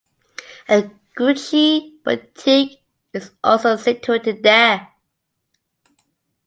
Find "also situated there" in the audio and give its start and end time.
3.43-4.89